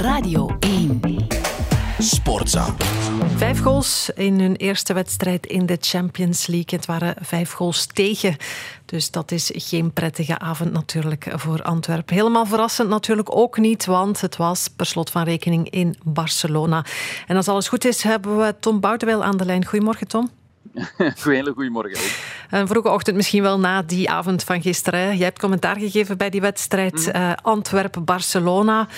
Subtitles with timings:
[0.00, 1.00] Radio 1.
[1.98, 2.74] Sportza.
[3.36, 6.78] Vijf goals in hun eerste wedstrijd in de Champions League.
[6.78, 8.36] Het waren vijf goals tegen.
[8.84, 12.14] Dus dat is geen prettige avond natuurlijk voor Antwerpen.
[12.16, 16.84] Helemaal verrassend natuurlijk ook niet, want het was per slot van rekening in Barcelona.
[17.26, 19.64] En als alles goed is, hebben we Tom Boutewil aan de lijn.
[19.66, 20.30] Goedemorgen, Tom.
[21.24, 21.98] Hele goedemorgen.
[22.50, 25.16] Een vroege ochtend, misschien wel na die avond van gisteren.
[25.16, 27.16] Jij hebt commentaar gegeven bij die wedstrijd Mhm.
[27.16, 28.88] uh, Antwerpen-Barcelona.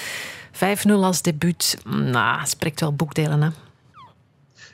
[0.53, 1.79] 5-0 als debuut.
[1.85, 3.49] Nou, spreekt wel boekdelen, hè?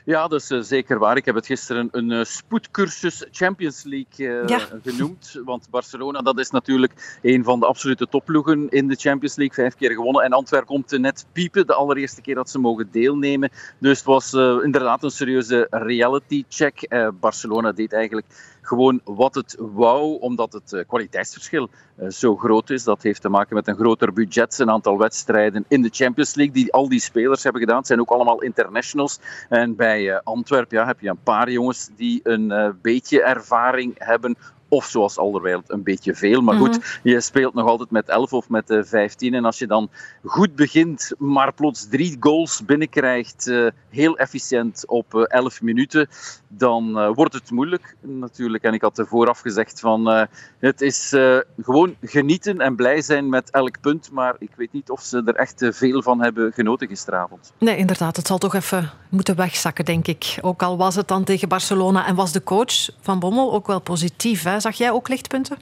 [0.09, 1.17] Ja, dat is uh, zeker waar.
[1.17, 4.59] Ik heb het gisteren een uh, spoedcursus Champions League uh, Ja.
[4.83, 5.41] genoemd.
[5.45, 9.55] Want Barcelona, dat is natuurlijk een van de absolute topploegen in de Champions League.
[9.55, 10.23] Vijf keer gewonnen.
[10.23, 13.49] En Antwerpen komt net piepen, de allereerste keer dat ze mogen deelnemen.
[13.79, 14.33] Dus het was
[14.63, 16.87] inderdaad een serieuze reality check.
[17.19, 18.27] Barcelona deed eigenlijk
[18.61, 21.69] gewoon wat het wou, omdat het kwaliteitsverschil
[22.09, 22.83] zo groot is.
[22.83, 26.53] Dat heeft te maken met een groter budget, een aantal wedstrijden in de Champions League
[26.53, 27.77] die al die spelers hebben gedaan.
[27.77, 29.19] Het zijn ook allemaal internationals.
[29.49, 30.77] En bij uh, Antwerpen.
[30.77, 34.37] Ja, heb je een paar jongens die een beetje ervaring hebben
[34.69, 36.41] of zoals Alderweireld een beetje veel.
[36.41, 37.11] Maar goed, mm-hmm.
[37.11, 39.33] je speelt nog altijd met 11 of met uh, 15.
[39.33, 39.89] En als je dan
[40.23, 46.07] goed begint, maar plots drie goals binnenkrijgt, uh, heel efficiënt op uh, 11 minuten,
[46.47, 48.63] dan uh, wordt het moeilijk natuurlijk.
[48.63, 50.23] En ik had er vooraf gezegd van, uh,
[50.59, 51.15] het is
[51.61, 54.11] gewoon genieten en blij zijn met elk punt.
[54.11, 57.53] Maar ik weet niet of ze er echt veel van hebben genoten gisteravond.
[57.57, 58.15] Nee, inderdaad.
[58.15, 60.37] Het zal toch even moeten wegzakken, denk ik.
[60.41, 63.81] Ook al was het dan tegen Barcelona en was de coach van Bommel ook wel
[63.81, 64.43] positief.
[64.43, 64.58] Hè?
[64.61, 65.57] Zag jij ook lichtpunten?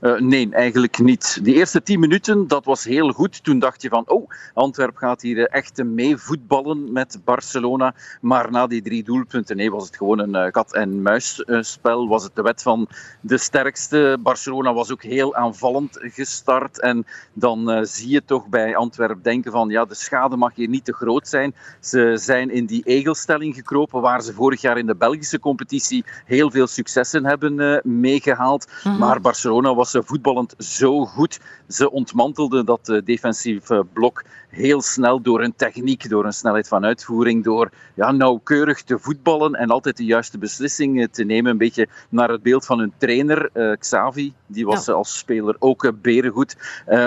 [0.00, 1.38] Uh, nee, eigenlijk niet.
[1.42, 3.44] Die eerste tien minuten, dat was heel goed.
[3.44, 7.94] Toen dacht je van, oh, Antwerpen gaat hier echt mee voetballen met Barcelona.
[8.20, 12.08] Maar na die drie doelpunten, nee, was het gewoon een uh, kat-en-muisspel.
[12.08, 12.88] Was het de wet van
[13.20, 14.18] de sterkste.
[14.20, 16.80] Barcelona was ook heel aanvallend gestart.
[16.80, 20.84] En dan zie je toch bij Antwerpen denken van, ja, de schade mag hier niet
[20.84, 21.54] te groot zijn.
[21.80, 26.50] Ze zijn in die egelstelling gekropen, waar ze vorig jaar in de Belgische competitie heel
[26.50, 28.66] veel successen hebben meegehaald.
[28.84, 29.00] Mm-hmm.
[29.00, 31.40] Maar Barcelona was ze voetballend zo goed.
[31.68, 36.84] Ze ontmantelden dat uh, defensieve blok heel snel door hun techniek, door hun snelheid van
[36.84, 41.50] uitvoering, door ja, nauwkeurig te voetballen en altijd de juiste beslissingen te nemen.
[41.50, 44.32] Een beetje naar het beeld van hun trainer, uh, Xavi.
[44.46, 44.92] Die was ja.
[44.92, 46.56] als speler ook uh, berengoed.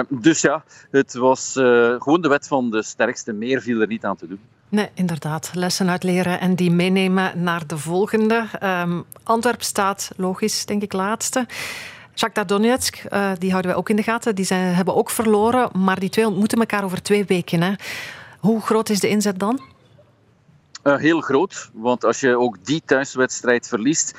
[0.09, 1.51] dus ja, het was
[1.99, 3.33] gewoon de wet van de sterkste.
[3.33, 4.39] Meer viel er niet aan te doen.
[4.71, 5.51] Nee, inderdaad.
[5.53, 8.45] Lessen uitleren en die meenemen naar de volgende.
[8.63, 11.45] Um, Antwerp staat, logisch, denk ik, laatste.
[12.15, 14.35] Shakhtar Donetsk, uh, die houden wij ook in de gaten.
[14.35, 17.61] Die zijn, hebben ook verloren, maar die twee ontmoeten elkaar over twee weken.
[17.61, 17.73] Hè.
[18.39, 19.61] Hoe groot is de inzet dan?
[20.83, 24.13] Uh, heel groot, want als je ook die thuiswedstrijd verliest,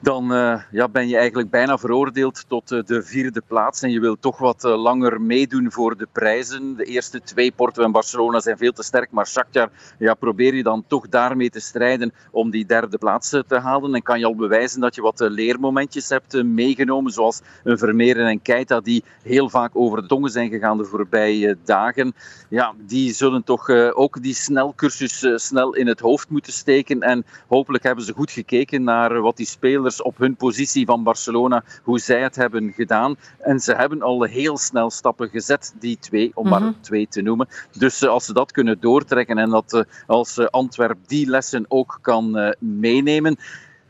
[0.00, 3.82] dan uh, ja, ben je eigenlijk bijna veroordeeld tot uh, de vierde plaats.
[3.82, 6.76] En je wil toch wat uh, langer meedoen voor de prijzen.
[6.76, 9.10] De eerste twee, Porto en Barcelona, zijn veel te sterk.
[9.10, 13.58] Maar Shakhtar, ja, probeer je dan toch daarmee te strijden om die derde plaats te
[13.58, 13.94] halen.
[13.94, 17.12] En kan je al bewijzen dat je wat leermomentjes hebt meegenomen.
[17.12, 21.56] Zoals een Vermeeren en Keita, die heel vaak over de tongen zijn gegaan de voorbije
[21.64, 22.14] dagen.
[22.48, 27.00] Ja, die zullen toch ook die snelcursus snel in het hoofd moeten steken.
[27.00, 31.64] En hopelijk hebben ze goed gekeken naar wat die spelers op hun positie van Barcelona,
[31.82, 33.16] hoe zij het hebben gedaan.
[33.38, 37.48] En ze hebben al heel snel stappen gezet, die twee, om maar twee te noemen.
[37.78, 43.36] Dus als ze dat kunnen doortrekken en dat als Antwerp die lessen ook kan meenemen,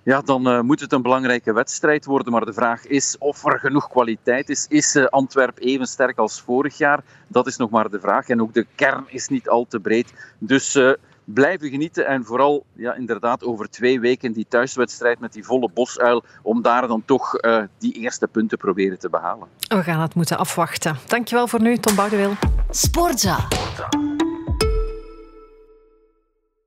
[0.09, 2.33] ja, dan uh, moet het een belangrijke wedstrijd worden.
[2.33, 4.67] Maar de vraag is of er genoeg kwaliteit is.
[4.69, 7.03] Is uh, Antwerp even sterk als vorig jaar?
[7.27, 8.29] Dat is nog maar de vraag.
[8.29, 10.35] En ook de kern is niet al te breed.
[10.39, 10.93] Dus uh,
[11.35, 16.25] blijven genieten en vooral ja, inderdaad over twee weken die thuiswedstrijd met die volle bosuil,
[16.43, 19.49] om daar dan toch uh, die eerste punten proberen te behalen.
[19.69, 20.97] We gaan het moeten afwachten.
[21.07, 22.33] Dankjewel voor nu, Tom Boudewil.
[22.71, 23.37] Sportza.